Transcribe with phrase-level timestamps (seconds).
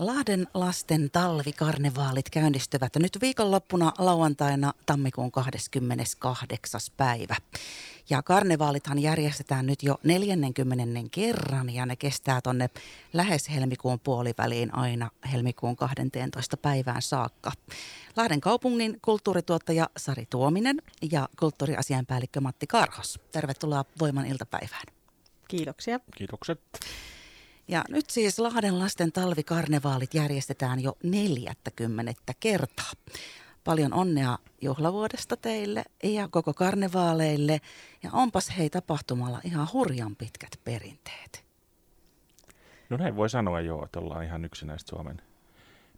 [0.00, 6.80] Lahden lasten talvikarnevaalit käynnistyvät nyt viikonloppuna lauantaina tammikuun 28.
[6.96, 7.36] päivä.
[8.10, 10.84] Ja karnevaalithan järjestetään nyt jo 40.
[11.10, 12.70] kerran ja ne kestää tonne
[13.12, 16.56] lähes helmikuun puoliväliin aina helmikuun 12.
[16.56, 17.52] päivään saakka.
[18.16, 20.82] Lahden kaupungin kulttuurituottaja Sari Tuominen
[21.12, 23.20] ja kulttuuriasianpäällikkö Matti Karhos.
[23.32, 24.84] Tervetuloa Voiman iltapäivään.
[25.48, 26.00] Kiitoksia.
[26.16, 26.60] Kiitokset.
[27.68, 32.92] Ja nyt siis Lahden lasten talvikarnevaalit järjestetään jo 40 kertaa.
[33.64, 37.60] Paljon onnea juhlavuodesta teille ja koko karnevaaleille.
[38.02, 41.44] Ja onpas hei tapahtumalla ihan hurjan pitkät perinteet.
[42.90, 45.22] No näin voi sanoa jo, että ollaan ihan yksi näistä Suomen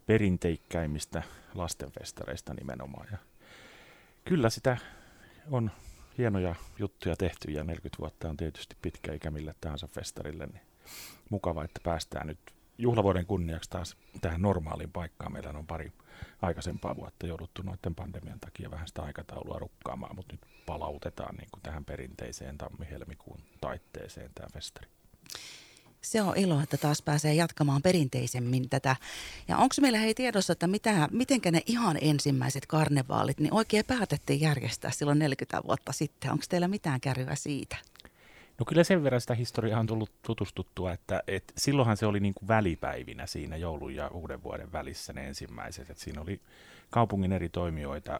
[0.05, 1.23] perinteikkäimmistä
[1.55, 3.07] lastenfestareista nimenomaan.
[3.11, 3.17] Ja
[4.25, 4.77] kyllä sitä
[5.51, 5.71] on
[6.17, 10.61] hienoja juttuja tehty ja 40 vuotta on tietysti pitkä ikä mille tahansa festarille, niin
[11.29, 12.39] mukava, että päästään nyt
[12.77, 15.33] juhlavuoden kunniaksi taas tähän normaaliin paikkaan.
[15.33, 15.91] Meillä on pari
[16.41, 21.63] aikaisempaa vuotta jouduttu noiden pandemian takia vähän sitä aikataulua rukkaamaan, mutta nyt palautetaan niin kuin
[21.63, 24.87] tähän perinteiseen tammi-helmikuun taitteeseen tämä festari.
[26.01, 28.95] Se on ilo, että taas pääsee jatkamaan perinteisemmin tätä.
[29.47, 34.41] Ja onko meillä hei tiedossa, että mitä, mitenkä ne ihan ensimmäiset karnevaalit, niin oikein päätettiin
[34.41, 36.31] järjestää silloin 40 vuotta sitten.
[36.31, 37.75] Onko teillä mitään kärryä siitä?
[38.59, 42.33] No kyllä sen verran sitä historiaa on tullut tutustuttua, että et silloinhan se oli niin
[42.33, 45.89] kuin välipäivinä siinä joulun ja uuden vuoden välissä ne ensimmäiset.
[45.89, 46.41] Et siinä oli
[46.89, 48.19] kaupungin eri toimijoita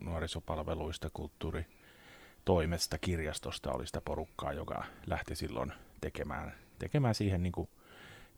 [0.00, 7.68] nuorisopalveluista, kulttuuritoimesta, kirjastosta oli sitä porukkaa, joka lähti silloin tekemään, tekemään siihen niin kuin,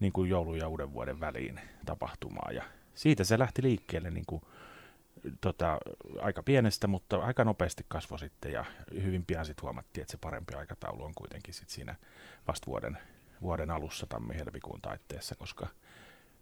[0.00, 2.50] niin kuin joulun ja uuden vuoden väliin tapahtumaa.
[2.52, 4.42] Ja siitä se lähti liikkeelle niin kuin
[5.40, 5.78] tota,
[6.20, 8.64] aika pienestä, mutta aika nopeasti kasvoi sitten ja
[9.02, 11.94] hyvin pian sitten huomattiin, että se parempi aikataulu on kuitenkin sit siinä
[12.48, 12.98] vasta vuoden,
[13.42, 15.66] vuoden alussa tammi-helmikuun taitteessa, koska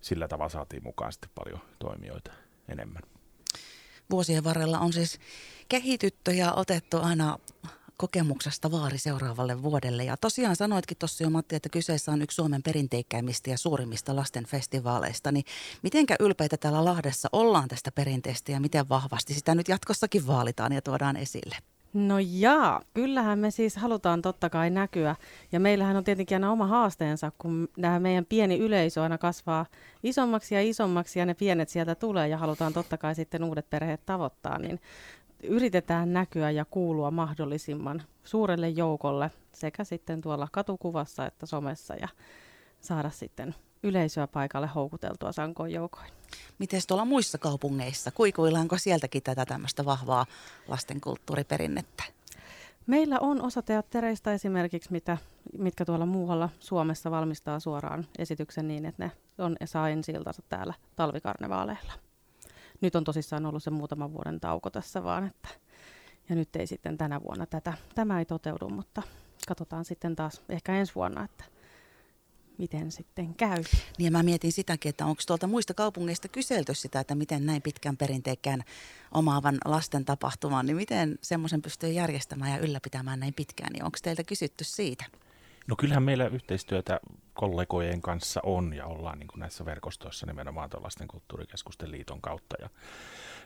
[0.00, 2.33] sillä tavalla saatiin mukaan sitten paljon toimijoita
[2.69, 3.03] enemmän.
[4.10, 5.19] Vuosien varrella on siis
[5.69, 7.38] kehitytty ja otettu aina
[8.02, 10.04] kokemuksesta vaari seuraavalle vuodelle.
[10.04, 14.46] Ja tosiaan sanoitkin tuossa jo Matti, että kyseessä on yksi Suomen perinteikkäimmistä ja suurimmista lasten
[14.46, 15.32] festivaaleista.
[15.32, 15.44] Niin
[15.82, 20.82] mitenkä ylpeitä täällä Lahdessa ollaan tästä perinteestä ja miten vahvasti sitä nyt jatkossakin vaalitaan ja
[20.82, 21.56] tuodaan esille?
[21.92, 25.16] No jaa, kyllähän me siis halutaan totta kai näkyä.
[25.52, 29.66] Ja meillähän on tietenkin aina oma haasteensa, kun nämä meidän pieni yleisö aina kasvaa
[30.02, 34.06] isommaksi ja isommaksi ja ne pienet sieltä tulee ja halutaan totta kai sitten uudet perheet
[34.06, 34.58] tavoittaa.
[34.58, 34.80] Niin
[35.42, 42.08] yritetään näkyä ja kuulua mahdollisimman suurelle joukolle sekä sitten tuolla katukuvassa että somessa ja
[42.80, 46.10] saada sitten yleisöä paikalle houkuteltua sankoin joukoin.
[46.58, 48.10] Miten tuolla muissa kaupungeissa?
[48.10, 50.26] Kuikuillaanko sieltäkin tätä tämmöistä vahvaa
[50.69, 52.04] lastenkulttuuriperinnettä?
[52.86, 55.19] Meillä on osa teattereista esimerkiksi, mitä,
[55.58, 60.12] mitkä tuolla muualla Suomessa valmistaa suoraan esityksen niin, että ne on, saa ensi
[60.48, 61.92] täällä talvikarnevaaleilla
[62.82, 65.48] nyt on tosissaan ollut se muutaman vuoden tauko tässä vaan, että,
[66.28, 69.03] ja nyt ei sitten tänä vuonna tätä, tämä ei toteudu, mutta
[69.48, 71.44] katsotaan sitten taas ehkä ensi vuonna, että
[72.59, 73.62] miten sitten käy.
[73.98, 77.62] Niin ja mä mietin sitäkin, että onko tuolta muista kaupungeista kyselty sitä, että miten näin
[77.62, 78.62] pitkän perinteikkään
[79.12, 84.25] omaavan lasten tapahtuman, niin miten semmoisen pystyy järjestämään ja ylläpitämään näin pitkään, niin onko teiltä
[84.25, 85.04] kysytty siitä?
[85.69, 87.00] No kyllähän meillä yhteistyötä
[87.34, 92.56] kollegojen kanssa on ja ollaan niin kuin näissä verkostoissa nimenomaan lasten kulttuurikeskusten liiton kautta.
[92.61, 92.71] Ja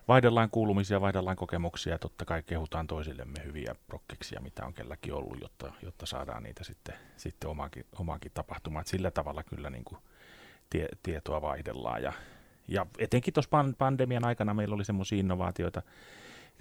[0.09, 5.41] vaihdellaan kuulumisia, vaihdellaan kokemuksia ja totta kai kehutaan toisillemme hyviä prokkiksia, mitä on kelläkin ollut,
[5.41, 8.81] jotta, jotta saadaan niitä sitten, sitten omaankin, omaankin tapahtumaan.
[8.81, 9.99] Et sillä tavalla kyllä niin kuin
[10.71, 12.03] tie, tietoa vaihdellaan.
[12.03, 12.13] Ja,
[12.69, 15.83] ja etenkin tuossa pandemian aikana meillä oli semmoisia innovaatioita,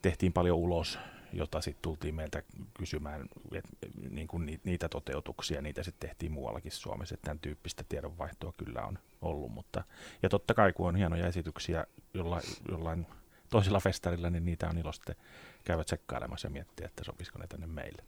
[0.01, 0.99] tehtiin paljon ulos
[1.35, 3.65] jota sitten tultiin meiltä kysymään, et,
[4.09, 8.99] niin kuin niitä toteutuksia, niitä sitten tehtiin muuallakin Suomessa, että tämän tyyppistä tiedonvaihtoa kyllä on
[9.21, 9.83] ollut, mutta
[10.23, 13.07] ja totta kai kun on hienoja esityksiä jollain, jollain
[13.49, 15.15] toisella festarilla, niin niitä on ilo sitten
[15.63, 18.03] käydä tsekkailemassa ja miettiä, että sopisiko ne tänne meille.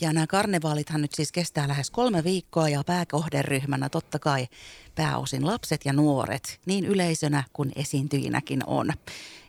[0.00, 4.48] Ja nämä karnevaalithan nyt siis kestää lähes kolme viikkoa ja pääkohderyhmänä totta kai
[4.94, 8.86] pääosin lapset ja nuoret, niin yleisönä kuin esiintyjinäkin on.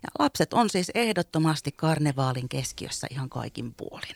[0.04, 4.16] Ja lapset on siis ehdottomasti karnevaalin keskiössä ihan kaikin puolin.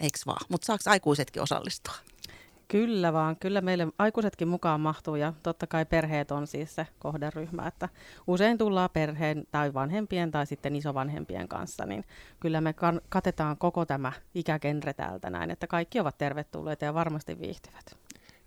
[0.00, 0.46] Eiks vaan?
[0.48, 1.94] Mutta saako aikuisetkin osallistua?
[2.70, 7.66] Kyllä vaan, kyllä meille aikuisetkin mukaan mahtuu ja totta kai perheet on siis se kohderyhmä,
[7.66, 7.88] että
[8.26, 12.04] usein tullaan perheen tai vanhempien tai sitten isovanhempien kanssa, niin
[12.40, 12.74] kyllä me
[13.08, 17.96] katetaan koko tämä ikägenre täältä näin, että kaikki ovat tervetulleita ja varmasti viihtyvät.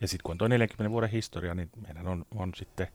[0.02, 2.88] Ja sitten kun on tuo 40 vuoden historia, niin meidän on, on sitten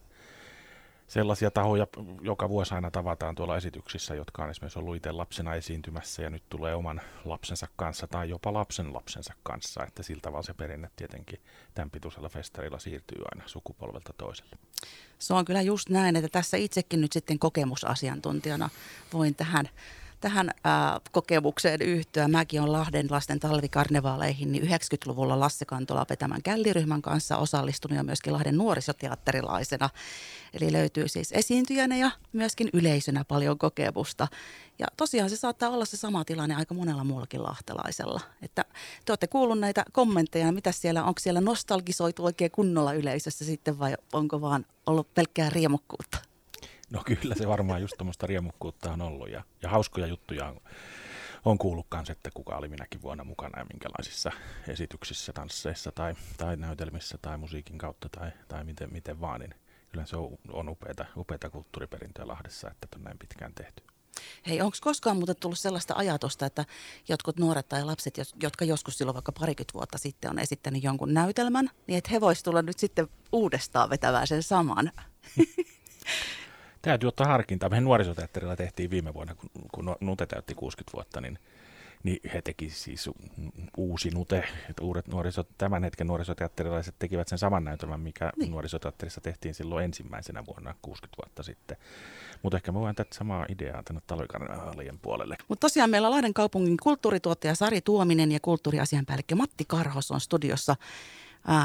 [1.09, 1.87] sellaisia tahoja
[2.21, 6.43] joka vuosi aina tavataan tuolla esityksissä, jotka on esimerkiksi ollut itse lapsena esiintymässä ja nyt
[6.49, 11.41] tulee oman lapsensa kanssa tai jopa lapsen lapsensa kanssa, että sillä tavalla se perinne tietenkin
[11.75, 14.57] tämän pituisella festarilla siirtyy aina sukupolvelta toiselle.
[15.19, 18.71] Se on kyllä just näin, että tässä itsekin nyt sitten kokemusasiantuntijana
[19.13, 19.69] voin tähän
[20.21, 22.29] tähän ää, kokemukseen yhtyä.
[22.29, 28.33] Mäkin olen Lahden lasten talvikarnevaaleihin niin 90-luvulla Lasse Kantola vetämän källiryhmän kanssa osallistunut ja myöskin
[28.33, 29.91] Lahden nuorisoteatterilaisena.
[30.53, 34.29] Eli löytyy siis esiintyjänä ja myöskin yleisönä paljon kokemusta.
[34.79, 38.21] Ja tosiaan se saattaa olla se sama tilanne aika monella muullakin lahtelaisella.
[38.43, 38.65] Että
[39.05, 43.95] te olette kuullut näitä kommentteja, mitä siellä, onko siellä nostalgisoitu oikein kunnolla yleisössä sitten vai
[44.13, 46.28] onko vaan ollut pelkkää riemukkuutta?
[46.93, 50.61] No kyllä se varmaan just tuommoista riemukkuutta on ollut ja, ja hauskoja juttuja on,
[51.45, 54.33] on kuullut kanssa, että kuka oli minäkin vuonna mukana ja minkälaisissa
[54.69, 59.55] esityksissä, tansseissa tai, tai näytelmissä tai musiikin kautta tai, tai miten, miten vaan, niin
[59.89, 63.83] kyllä se on, on upeata, upeata kulttuuriperintöä Lahdessa, että on näin pitkään tehty.
[64.47, 66.65] Hei, onko koskaan muuten tullut sellaista ajatusta, että
[67.09, 71.71] jotkut nuoret tai lapset, jotka joskus silloin vaikka parikymmentä vuotta sitten on esittänyt jonkun näytelmän,
[71.87, 74.93] niin että he voisivat tulla nyt sitten uudestaan vetämään sen saman?
[76.83, 77.69] täytyy ottaa harkintaa.
[77.69, 81.39] Meidän nuorisoteatterilla tehtiin viime vuonna, kun, kun Nute täytti 60 vuotta, niin,
[82.03, 83.11] niin he teki siis
[83.77, 84.45] uusi Nute.
[84.71, 88.51] Että uudet nuoriso, tämän hetken nuorisoteatterilaiset tekivät sen saman näytelmän, mikä niin.
[88.51, 91.77] nuorisoteatterissa tehtiin silloin ensimmäisenä vuonna 60 vuotta sitten.
[92.43, 95.37] Mutta ehkä me voidaan tätä samaa ideaa tänne talvikarnevaalien puolelle.
[95.49, 100.77] Mutta tosiaan meillä Lahden kaupungin kulttuurituottaja Sari Tuominen ja kulttuuriasianpäällikkö Matti Karhos on studiossa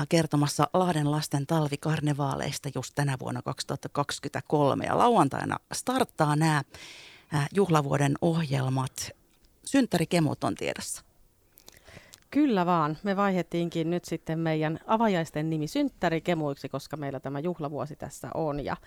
[0.09, 4.85] kertomassa Lahden lasten talvikarnevaaleista just tänä vuonna 2023.
[4.85, 6.63] Ja lauantaina starttaa nämä
[7.55, 9.11] juhlavuoden ohjelmat.
[9.65, 11.03] Synttärikemut on tiedossa.
[12.31, 12.97] Kyllä vaan.
[13.03, 18.65] Me vaihettiinkin nyt sitten meidän avajaisten nimi synttärikemuiksi, koska meillä tämä juhlavuosi tässä on.
[18.65, 18.77] Ja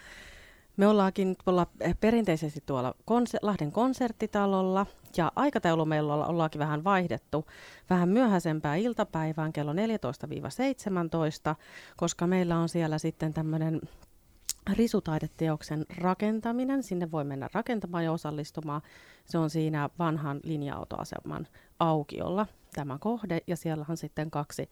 [0.76, 4.86] me ollaankin tuolla eh, perinteisesti tuolla konser- Lahden konserttitalolla
[5.16, 7.46] ja aikataulu meillä ollaankin vähän vaihdettu
[7.90, 9.76] vähän myöhäisempää iltapäivään kello 14-17,
[11.96, 13.80] koska meillä on siellä sitten tämmöinen
[14.72, 16.82] risutaideteoksen rakentaminen.
[16.82, 18.82] Sinne voi mennä rakentamaan ja osallistumaan.
[19.24, 21.46] Se on siinä vanhan linja-autoaseman
[21.78, 24.70] aukiolla tämä kohde ja siellä on sitten kaksi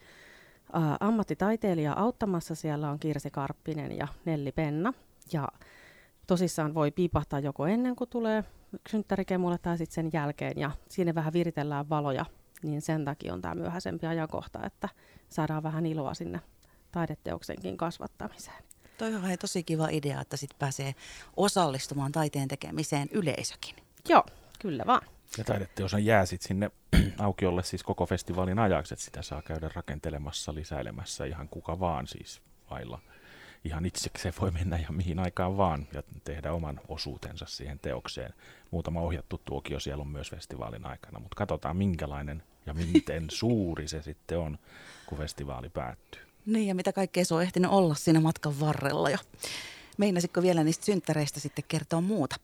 [1.01, 2.55] ammattitaiteilijaa auttamassa.
[2.55, 4.93] Siellä on Kirsi Karppinen ja Nelli Penna.
[5.33, 5.49] Ja
[6.27, 8.45] tosissaan voi piipahtaa joko ennen kuin tulee
[8.89, 12.27] synttärikemulle tai sitten sen jälkeen ja siinä vähän viritellään valoja,
[12.63, 14.89] niin sen takia on tämä myöhäisempi ajankohta, että
[15.29, 16.41] saadaan vähän iloa sinne
[16.93, 18.65] taideteoksenkin kasvattamiseen.
[18.99, 20.95] Toi on hei, tosi kiva idea, että sitten pääsee
[21.37, 23.75] osallistumaan taiteen tekemiseen yleisökin.
[24.09, 24.25] Joo,
[24.59, 25.03] kyllä vaan.
[25.39, 26.71] Ja taideteosan jää sitten sinne
[27.19, 32.43] aukiolle siis koko festivaalin ajaksi, että sitä saa käydä rakentelemassa, lisäilemässä ihan kuka vaan siis
[32.71, 33.01] vailla
[33.65, 38.35] ihan itsekseen voi mennä ja mihin aikaan vaan ja tehdä oman osuutensa siihen teokseen.
[38.71, 44.03] Muutama ohjattu tuokio siellä on myös festivaalin aikana, mutta katsotaan minkälainen ja miten suuri se
[44.03, 44.59] sitten on,
[45.07, 46.21] kun festivaali päättyy.
[46.47, 49.19] Niin ja mitä kaikkea se on ehtinyt olla siinä matkan varrella jo.
[49.99, 52.37] Meinasitko vielä niistä synttäreistä sitten kertoa muuta?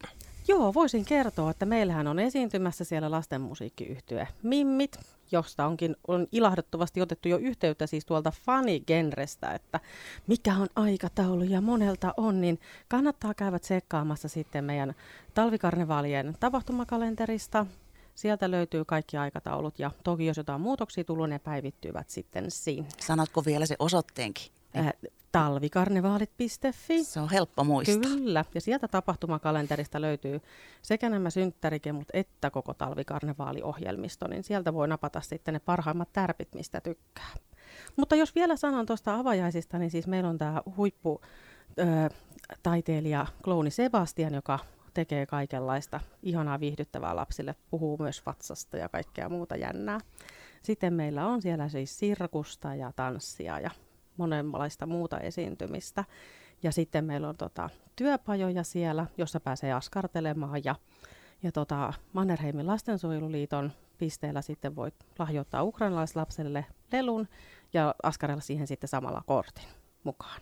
[0.48, 4.98] Joo, voisin kertoa, että meillähän on esiintymässä siellä lastenmusiikkiyhtye Mimmit,
[5.32, 9.80] josta onkin on ilahduttavasti otettu jo yhteyttä siis tuolta fanigenrestä, että
[10.26, 14.94] mikä on aikataulu ja monelta on, niin kannattaa käydä tsekkaamassa sitten meidän
[15.34, 17.66] talvikarnevaalien tapahtumakalenterista.
[18.14, 22.86] Sieltä löytyy kaikki aikataulut ja toki jos jotain muutoksia tullut, ne päivittyvät sitten siinä.
[22.98, 24.59] Sanotko vielä se osoitteenkin?
[24.76, 24.92] Äh,
[25.32, 27.04] talvikarnevaalit.fi.
[27.04, 27.96] Se on helppo muistaa.
[28.00, 30.40] Kyllä, ja sieltä tapahtumakalenterista löytyy
[30.82, 36.80] sekä nämä synttärikemut että koko talvikarnevaaliohjelmisto, niin sieltä voi napata sitten ne parhaimmat tärpit, mistä
[36.80, 37.30] tykkää.
[37.96, 41.20] Mutta jos vielä sanon tuosta avajaisista, niin siis meillä on tämä huippu
[41.78, 42.10] ö,
[42.62, 44.58] taiteilija Klouni Sebastian, joka
[44.94, 49.98] tekee kaikenlaista ihanaa viihdyttävää lapsille, puhuu myös vatsasta ja kaikkea muuta jännää.
[50.62, 53.70] Sitten meillä on siellä siis sirkusta ja tanssia ja
[54.20, 56.04] monenlaista muuta esiintymistä.
[56.62, 60.74] Ja sitten meillä on tota, työpajoja siellä, jossa pääsee askartelemaan ja,
[61.42, 67.28] ja tota, Mannerheimin lastensuojeluliiton pisteellä sitten voit lahjoittaa ukrainalaislapselle lelun
[67.72, 69.68] ja askarella siihen sitten samalla kortin
[70.04, 70.40] mukaan.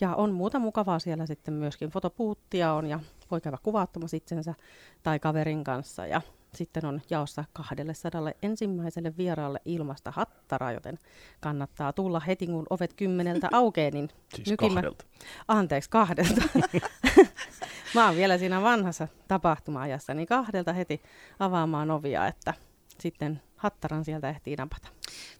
[0.00, 1.90] Ja on muuta mukavaa siellä sitten myöskin.
[1.90, 3.00] Fotopuuttia on ja
[3.30, 4.54] voi käydä kuvaattamassa itsensä
[5.02, 6.22] tai kaverin kanssa ja
[6.54, 10.98] sitten on jaossa 200 ensimmäiselle vieraalle ilmasta hattara, joten
[11.40, 13.90] kannattaa tulla heti, kun ovet kymmeneltä aukeaa.
[13.90, 14.74] Niin siis nykimä...
[14.74, 15.04] kahdelta.
[15.48, 16.42] Anteeksi, kahdelta.
[17.94, 21.02] Mä oon vielä siinä vanhassa tapahtuma-ajassa, niin kahdelta heti
[21.38, 22.54] avaamaan ovia, että
[22.98, 24.88] sitten hattaran sieltä ehtii napata.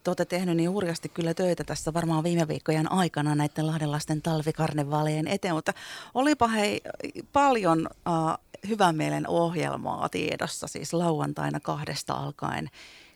[0.04, 5.28] te olette tehnyt niin hurjasti kyllä töitä tässä varmaan viime viikkojen aikana näiden lahdenlaisten talvikarnevaalien
[5.28, 5.72] eteen, mutta
[6.14, 6.80] olipa hei
[7.32, 8.38] paljon uh,
[8.68, 12.70] hyvän mielen ohjelmaa tiedossa, siis lauantaina kahdesta alkaen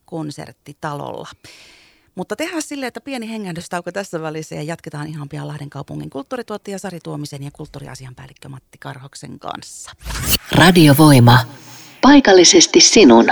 [0.05, 1.29] konserttitalolla.
[2.15, 6.79] Mutta tehdään silleen, että pieni hengähdystauko tässä välissä ja jatketaan ihan pian Lahden kaupungin kulttuurituottaja
[6.79, 9.91] Sari Tuomisen ja kulttuuriasianpäällikkö Matti Karhoksen kanssa.
[10.53, 11.39] Radiovoima.
[12.03, 13.27] Paikallisesti sinun.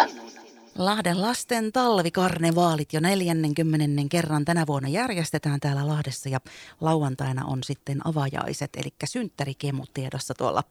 [0.79, 6.41] Lahden lasten talvikarnevaalit jo 40 kerran tänä vuonna järjestetään täällä Lahdessa ja
[6.81, 10.65] lauantaina on sitten avajaiset, eli synttärikemut tiedossa tuolla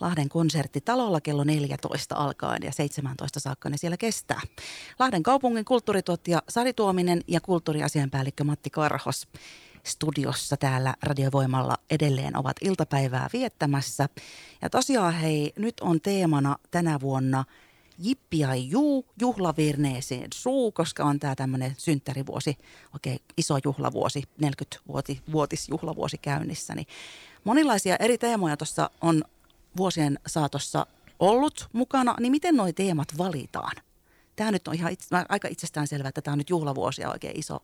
[0.00, 4.40] Lahden konserttitalolla kello 14 alkaen ja 17 saakka ne siellä kestää.
[4.98, 9.28] Lahden kaupungin kulttuurituottaja Sari Tuominen ja kulttuuriasianpäällikkö Matti Karhos
[9.84, 14.08] studiossa täällä Radiovoimalla edelleen ovat iltapäivää viettämässä.
[14.62, 17.44] Ja tosiaan hei, nyt on teemana tänä vuonna–
[18.00, 22.58] jippiai juu, juhlavirneeseen suu, koska on tämä tämmöinen synttärivuosi,
[22.94, 26.74] oikein iso juhlavuosi, 40-vuotisjuhlavuosi käynnissä.
[26.74, 26.86] Niin
[27.44, 29.24] monilaisia eri teemoja tuossa on
[29.76, 30.86] vuosien saatossa
[31.18, 33.76] ollut mukana, niin miten nuo teemat valitaan?
[34.36, 37.38] Tämä nyt on ihan itse, aika itsestään selvää, että tämä on nyt juhlavuosi ja oikein
[37.38, 37.62] iso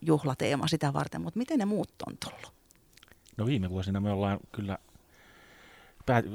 [0.00, 2.52] juhlateema sitä varten, mutta miten ne muut on tullut?
[3.36, 4.78] No viime vuosina me ollaan kyllä
[6.06, 6.26] päät-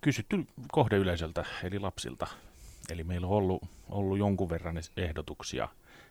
[0.00, 2.26] kysytty kohdeyleisöltä, eli lapsilta,
[2.90, 5.68] Eli meillä on ollut, ollut jonkun verran ehdotuksia,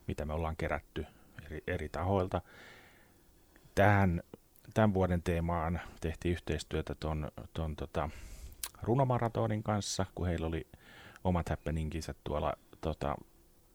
[0.08, 1.06] mitä me ollaan kerätty
[1.46, 2.42] eri, eri tahoilta.
[3.76, 4.24] Tähän,
[4.74, 8.10] tämän vuoden teemaan tehtiin yhteistyötä tuon ton, tota,
[8.82, 10.68] runomaratonin kanssa, kun heillä oli
[11.24, 13.16] omat happeninginsä tuolla tota,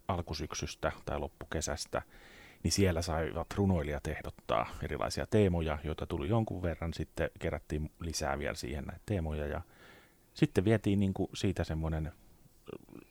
[0.08, 2.02] alkusyksystä tai loppukesästä,
[2.62, 6.94] niin siellä saivat runoilijat ehdottaa erilaisia teemoja, joita tuli jonkun verran.
[6.94, 9.60] Sitten kerättiin lisää vielä siihen näitä teemoja ja
[10.34, 12.12] sitten vietiin niin kuin siitä semmoinen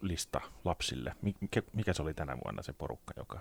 [0.02, 1.16] lista lapsille?
[1.42, 3.40] Mikä, mikä se oli tänä vuonna se porukka, joka...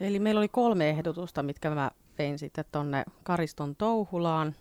[0.00, 4.54] Eli meillä oli kolme ehdotusta, mitkä mä vein sitten tuonne Kariston Touhulaan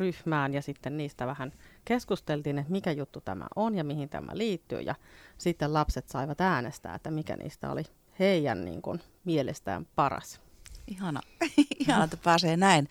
[0.00, 1.52] ryhmään ja sitten niistä vähän
[1.84, 4.80] keskusteltiin, että mikä juttu tämä on ja mihin tämä liittyy.
[4.80, 4.94] Ja
[5.38, 7.82] sitten lapset saivat äänestää, että mikä niistä oli
[8.18, 10.40] heidän niin kuin, mielestään paras.
[10.86, 11.20] Ihana,
[11.80, 12.88] Ihana että pääsee näin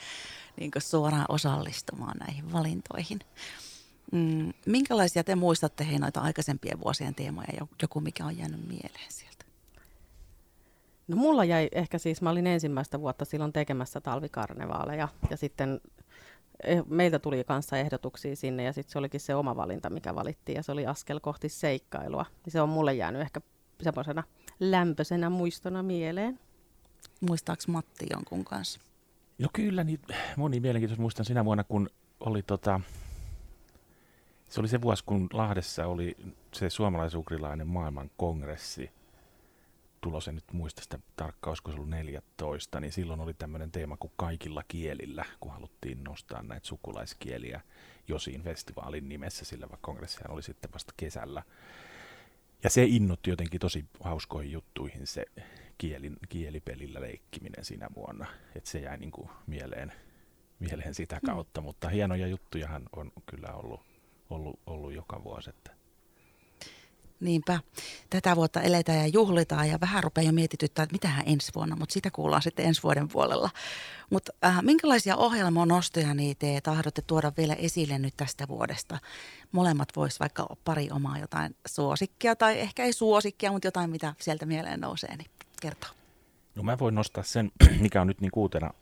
[0.59, 3.19] niin suoraan osallistumaan näihin valintoihin.
[4.11, 7.47] Mm, minkälaisia te muistatte hei noita aikaisempien vuosien teemoja,
[7.81, 9.45] joku mikä on jäänyt mieleen sieltä?
[11.07, 15.81] No mulla jäi ehkä siis, mä olin ensimmäistä vuotta silloin tekemässä talvikarnevaaleja ja sitten
[16.63, 20.55] eh, meiltä tuli kanssa ehdotuksia sinne ja sitten se olikin se oma valinta, mikä valittiin
[20.55, 22.25] ja se oli askel kohti seikkailua.
[22.45, 23.41] Niin se on mulle jäänyt ehkä
[23.81, 24.23] semmoisena
[24.59, 26.39] lämpöisenä muistona mieleen.
[27.21, 28.79] Muistaako Matti jonkun kanssa?
[29.39, 29.99] No kyllä, niin
[30.37, 32.81] moni mielenkiintoista muistan sinä vuonna, kun oli tota,
[34.49, 36.17] se oli se vuosi, kun Lahdessa oli
[36.53, 38.91] se suomalaisukrilainen maailman kongressi.
[40.01, 43.97] Tulos en nyt muista sitä tarkkaan, olisiko se ollut 14, niin silloin oli tämmöinen teema
[43.97, 47.61] kuin kaikilla kielillä, kun haluttiin nostaa näitä sukulaiskieliä
[48.07, 51.43] Josiin festivaalin nimessä, sillä vaikka kongressihan oli sitten vasta kesällä.
[52.63, 55.25] Ja se innotti jotenkin tosi hauskoihin juttuihin se
[55.77, 58.25] kielin, kielipelillä leikkiminen siinä vuonna.
[58.55, 59.93] Että se jäi niin kuin mieleen,
[60.59, 61.65] mieleen sitä kautta, mm.
[61.65, 63.86] mutta hienoja juttujahan on kyllä ollut
[64.29, 65.49] ollut, ollut joka vuosi.
[65.49, 65.77] Että.
[67.19, 67.59] Niinpä.
[68.09, 71.93] Tätä vuotta eletään ja juhlitaan ja vähän rupeaa jo mietityttää, että mitähän ensi vuonna, mutta
[71.93, 73.49] sitä kuullaan sitten ensi vuoden puolella.
[74.09, 78.99] Mutta äh, minkälaisia ohjelmanostoja niin te tahdotte tuoda vielä esille nyt tästä vuodesta?
[79.51, 84.45] Molemmat vois vaikka pari omaa jotain suosikkia tai ehkä ei suosikkia, mutta jotain mitä sieltä
[84.45, 85.31] mieleen nousee, niin
[85.61, 85.89] kertoo.
[86.55, 88.73] No mä voin nostaa sen, mikä on nyt niin kuutena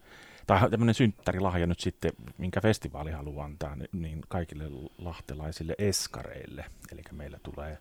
[0.48, 4.64] tai tämmöinen synttärilahja nyt sitten, minkä festivaali haluaa antaa, niin kaikille
[4.98, 6.66] lahtelaisille eskareille.
[6.92, 7.78] Eli meillä tulee,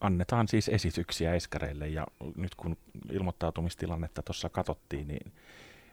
[0.00, 2.06] annetaan siis esityksiä eskareille ja
[2.36, 2.76] nyt kun
[3.12, 5.32] ilmoittautumistilannetta tuossa katsottiin, niin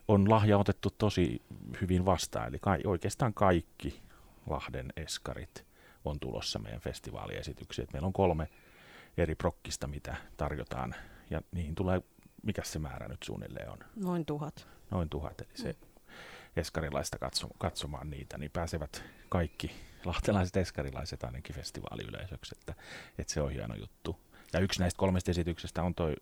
[0.08, 1.41] on lahja otettu tosi
[1.82, 2.48] hyvin vastaan.
[2.48, 4.01] Eli ka- oikeastaan kaikki
[4.50, 5.65] Lahden eskarit
[6.06, 7.88] on tulossa meidän festivaaliesityksiin.
[7.94, 8.50] Meillä on kolme
[9.17, 10.96] eri prokkista, mitä tarjotaan
[11.29, 12.01] ja niihin tulee,
[12.44, 13.77] mikä se määrä nyt suunnilleen on?
[13.96, 15.75] Noin tuhat noin tuhat, eli se
[16.56, 19.72] eskarilaista katso, katsomaan niitä, niin pääsevät kaikki
[20.06, 22.74] lahtelaiset eskarilaiset ainakin festivaaliyleisöksi, että,
[23.17, 24.20] että se on hieno juttu.
[24.53, 26.15] Ja yksi näistä kolmesta esityksestä on toi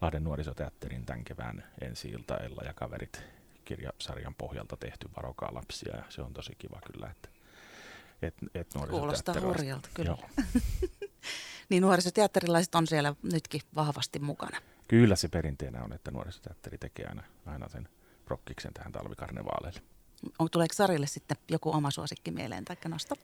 [0.00, 3.22] Lahden nuorisoteatterin tämän kevään ensi ilta Ella ja kaverit
[3.64, 7.28] kirjasarjan pohjalta tehty Varokaa lapsia, ja se on tosi kiva kyllä, että
[8.22, 10.10] et, et Kuulostaa hurjalta, kyllä.
[10.10, 10.28] Joo.
[11.68, 14.60] niin nuorisoteatterilaiset on siellä nytkin vahvasti mukana.
[14.88, 17.88] Kyllä se perinteenä on, että nuorisoteatteri tekee aina, aina sen
[18.24, 19.80] prokkiksen tähän talvikarnevaaleille.
[20.38, 23.14] On, tuleeko Sarille sitten joku oma suosikki mieleen tai nosto?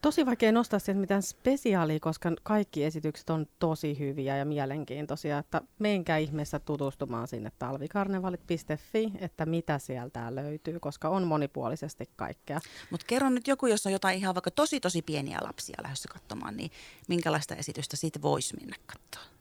[0.00, 5.38] Tosi vaikea nostaa sieltä mitään spesiaalia, koska kaikki esitykset on tosi hyviä ja mielenkiintoisia.
[5.38, 12.60] Että menkää ihmeessä tutustumaan sinne talvikarnevalit.fi, että mitä sieltä löytyy, koska on monipuolisesti kaikkea.
[12.90, 16.56] Mutta kerro nyt joku, jos on jotain ihan vaikka tosi tosi pieniä lapsia lähdössä katsomaan,
[16.56, 16.70] niin
[17.08, 19.33] minkälaista esitystä siitä voisi mennä katsomaan?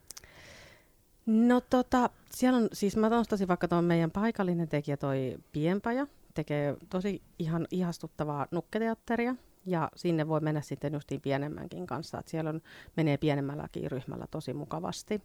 [1.25, 6.77] No tota, siellä on, siis mä nostasin vaikka tuon meidän paikallinen tekijä toi Pienpaja, tekee
[6.89, 12.61] tosi ihan ihastuttavaa nukketeatteria, ja sinne voi mennä sitten justiin pienemmänkin kanssa, että siellä on,
[12.97, 15.21] menee pienemmälläkin ryhmällä tosi mukavasti.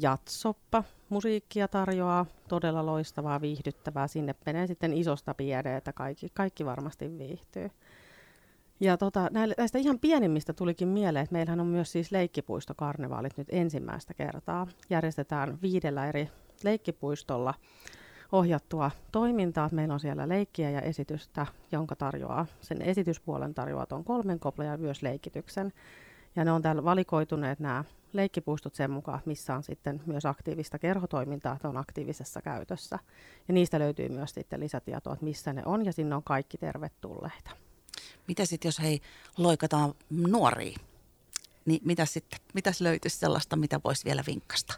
[0.00, 4.08] Jatsoppa musiikkia tarjoaa, todella loistavaa, viihdyttävää.
[4.08, 7.70] Sinne menee sitten isosta pieneen, että kaikki, kaikki varmasti viihtyy.
[8.80, 14.14] Ja tota, näistä ihan pienimmistä tulikin mieleen, että meillähän on myös siis leikkipuistokarnevaalit nyt ensimmäistä
[14.14, 14.66] kertaa.
[14.90, 16.28] Järjestetään viidellä eri
[16.64, 17.54] leikkipuistolla
[18.32, 19.68] ohjattua toimintaa.
[19.72, 24.76] Meillä on siellä leikkiä ja esitystä, jonka tarjoaa, sen esityspuolen tarjoaa tuon kolmen kopla ja
[24.76, 25.72] myös leikityksen.
[26.36, 31.54] Ja ne on täällä valikoituneet nämä leikkipuistot sen mukaan, missä on sitten myös aktiivista kerhotoimintaa,
[31.54, 32.98] että on aktiivisessa käytössä.
[33.48, 37.50] Ja niistä löytyy myös sitten lisätietoa, että missä ne on, ja sinne on kaikki tervetulleita.
[38.28, 39.00] Mitä sitten, jos hei
[39.36, 40.78] loikataan nuoria,
[41.64, 44.74] niin mitä sitten, mitäs löytyisi sellaista, mitä voisi vielä vinkkasta?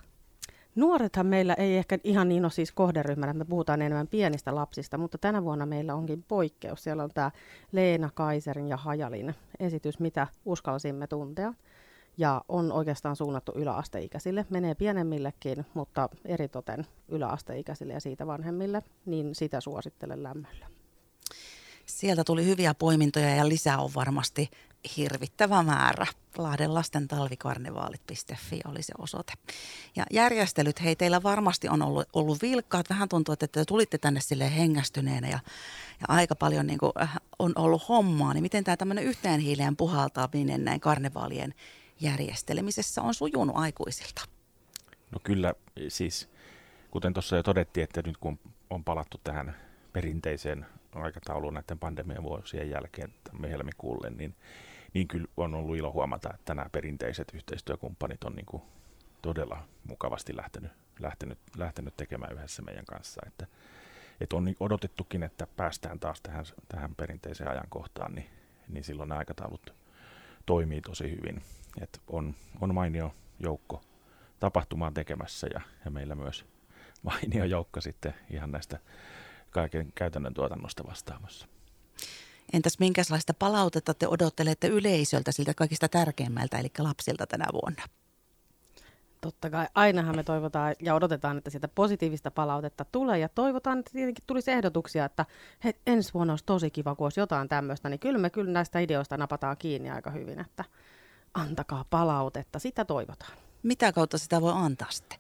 [0.75, 5.19] Nuorethan meillä ei ehkä ihan niin ole siis kohderyhmänä, me puhutaan enemmän pienistä lapsista, mutta
[5.19, 6.85] tänä vuonna meillä onkin poikkeus.
[6.85, 7.31] Siellä on tämä
[7.73, 11.55] Leena Kaiserin ja Hajalin esitys, mitä uskalsimme tuntea.
[12.19, 14.47] Ja on oikeastaan suunnattu yläasteikäisille.
[14.51, 20.67] Menee pienemmillekin, mutta eritoten yläasteikäisille ja siitä vanhemmille, niin sitä suosittelen lämmöllä.
[21.99, 24.51] Sieltä tuli hyviä poimintoja ja lisää on varmasti
[24.97, 26.07] hirvittävä määrä.
[26.39, 29.33] Lahden lasten talvikarnevaalit.fi oli se osoite.
[29.97, 32.91] Ja järjestelyt, hei teillä varmasti on ollut, ollut vilkkaat.
[32.91, 35.39] Vähän tuntuu, että te tulitte tänne sille hengästyneenä ja,
[36.01, 38.35] ja aika paljon niin kuin, äh, on ollut hommaa.
[38.35, 41.55] Niin miten tämä tämmöinen yhteen hiileen puhaltaminen näin karnevaalien
[42.01, 44.23] järjestelemisessä on sujunut aikuisilta?
[45.11, 45.55] No kyllä
[45.89, 46.29] siis,
[46.91, 48.39] kuten tuossa jo todettiin, että nyt kun
[48.71, 49.57] on palattu tähän
[49.93, 54.35] perinteiseen aikatauluun näiden pandemian vuosien jälkeen helmikuulle, niin,
[54.95, 58.63] niin kyllä on ollut ilo huomata, että nämä perinteiset yhteistyökumppanit on niin kuin
[59.23, 63.21] todella mukavasti lähtenyt, lähtenyt, lähtenyt tekemään yhdessä meidän kanssa.
[63.27, 63.47] Että,
[64.21, 68.27] että on odotettukin, että päästään taas tähän, tähän perinteiseen ajankohtaan, niin,
[68.69, 69.75] niin silloin nämä aikataulut
[70.47, 71.43] toimii tosi hyvin.
[71.81, 73.83] että on, on mainio joukko
[74.41, 76.45] tapahtumaa tekemässä ja, ja meillä myös
[77.03, 78.79] mainio joukko sitten ihan näistä
[79.53, 81.47] kaiken käytännön tuotannosta vastaamassa.
[82.53, 87.83] Entäs minkälaista palautetta te odottelette yleisöltä siltä kaikista tärkeimmältä, eli lapsilta tänä vuonna?
[89.21, 93.91] Totta kai ainahan me toivotaan ja odotetaan, että sieltä positiivista palautetta tulee ja toivotaan, että
[93.93, 95.27] tietenkin tulisi ehdotuksia, että
[95.65, 98.79] he, ensi vuonna olisi tosi kiva, kun olisi jotain tämmöistä, niin kyllä me kyllä näistä
[98.79, 100.65] ideoista napataan kiinni aika hyvin, että
[101.35, 103.33] antakaa palautetta, sitä toivotaan.
[103.63, 105.19] Mitä kautta sitä voi antaa sitten?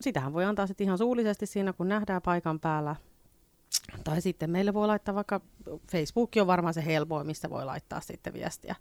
[0.00, 2.96] Sitähän voi antaa sitten ihan suullisesti siinä, kun nähdään paikan päällä.
[4.04, 5.40] Tai sitten meille voi laittaa vaikka,
[5.92, 8.76] Facebook on varmaan se helpoin, mistä voi laittaa sitten viestiä.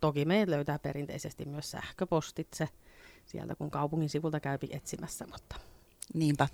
[0.00, 2.68] Toki meitä löytää perinteisesti myös sähköpostitse
[3.26, 5.56] sieltä, kun kaupungin sivulta käypi etsimässä, mutta
[6.14, 6.48] Niinpä.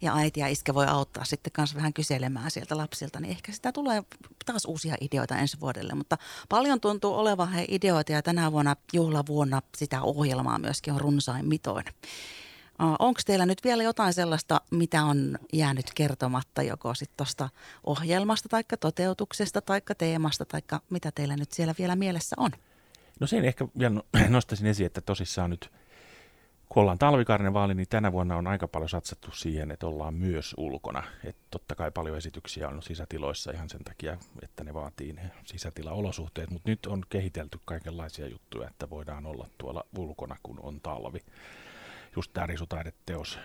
[0.00, 3.72] Ja äiti ja iskä voi auttaa sitten kanssa vähän kyselemään sieltä lapsilta, niin ehkä sitä
[3.72, 4.02] tulee
[4.46, 5.94] taas uusia ideoita ensi vuodelle.
[5.94, 11.48] Mutta paljon tuntuu olevan he ideoita ja tänä vuonna juhlavuonna sitä ohjelmaa myöskin on runsain
[11.48, 11.84] mitoin.
[12.78, 17.48] Onko teillä nyt vielä jotain sellaista, mitä on jäänyt kertomatta joko sitten tuosta
[17.84, 20.60] ohjelmasta tai toteutuksesta tai teemasta tai
[20.90, 22.50] mitä teillä nyt siellä vielä mielessä on?
[23.20, 25.70] No sen ehkä vielä nostaisin esiin, että tosissaan nyt
[26.68, 31.02] kun ollaan talvikarnevaali, niin tänä vuonna on aika paljon satsattu siihen, että ollaan myös ulkona.
[31.24, 36.50] Et totta kai paljon esityksiä on sisätiloissa ihan sen takia, että ne vaatii ne sisätilaolosuhteet,
[36.50, 41.20] mutta nyt on kehitelty kaikenlaisia juttuja, että voidaan olla tuolla ulkona, kun on talvi
[42.16, 43.38] just tämä risutaideteos,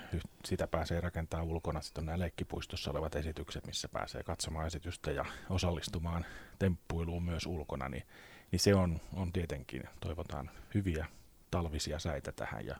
[0.46, 1.82] sitä pääsee rakentamaan ulkona.
[1.82, 6.26] Sitten on nämä leikkipuistossa olevat esitykset, missä pääsee katsomaan esitystä ja osallistumaan
[6.60, 8.04] temppuiluun myös ulkona, niin,
[8.52, 11.06] niin se on, on tietenkin, toivotaan hyviä
[11.52, 12.76] talvisia säitä tähän ja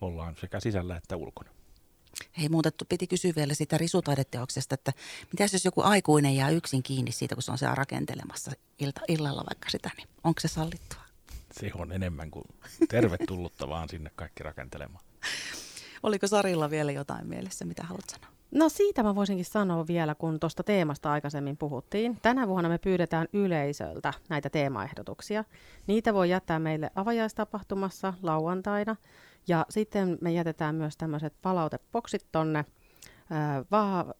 [0.00, 1.50] ollaan sekä sisällä että ulkona.
[2.38, 4.92] Hei muutettu, piti kysyä vielä siitä risutaideteoksesta, että
[5.32, 9.44] mitä jos joku aikuinen jää yksin kiinni siitä, kun se on siellä rakentelemassa ilta, illalla
[9.50, 11.00] vaikka sitä, niin onko se sallittua?
[11.52, 12.44] Se on enemmän kuin
[12.88, 15.09] tervetullutta vaan sinne kaikki rakentelemaan.
[16.02, 18.30] Oliko Sarilla vielä jotain mielessä, mitä haluat sanoa?
[18.50, 22.18] No siitä mä voisinkin sanoa vielä, kun tuosta teemasta aikaisemmin puhuttiin.
[22.22, 25.44] Tänä vuonna me pyydetään yleisöltä näitä teemaehdotuksia.
[25.86, 28.96] Niitä voi jättää meille avajaistapahtumassa lauantaina.
[29.48, 32.64] Ja sitten me jätetään myös tämmöiset palauteboksit tonne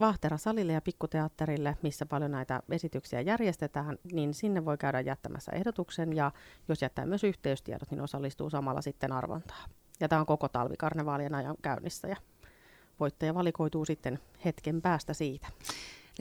[0.00, 6.32] Vahtera-salille ja pikkuteatterille, missä paljon näitä esityksiä järjestetään, niin sinne voi käydä jättämässä ehdotuksen ja
[6.68, 9.70] jos jättää myös yhteystiedot, niin osallistuu samalla sitten arvontaan.
[10.00, 12.16] Ja tämä on koko talvikarnevaalien ajan käynnissä ja
[13.00, 15.46] voittaja valikoituu sitten hetken päästä siitä.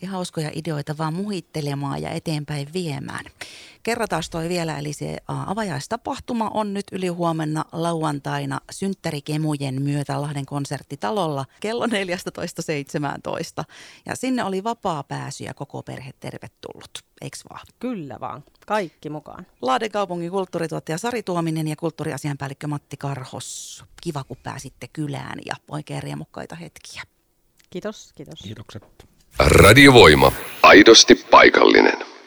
[0.02, 3.26] Eli hauskoja ideoita vaan muhittelemaan ja eteenpäin viemään.
[3.90, 11.46] Kerrotaan toi vielä, eli se avajaistapahtuma on nyt yli huomenna lauantaina synttärikemujen myötä Lahden konserttitalolla
[11.60, 11.92] kello 14.17.
[14.06, 17.66] Ja sinne oli vapaa pääsy ja koko perhe tervetullut, eiks vaan?
[17.80, 19.46] Kyllä vaan, kaikki mukaan.
[19.62, 23.84] Lahden kaupungin kulttuurituottaja Sari Tuominen ja kulttuuriasianpäällikkö Matti Karhos.
[24.02, 27.02] Kiva, kun pääsitte kylään ja oikein riemukkaita hetkiä.
[27.70, 28.40] Kiitos, kiitos.
[28.40, 28.84] Kiitokset.
[29.40, 30.32] Radiovoima.
[30.64, 32.19] Aidosti paikallinen.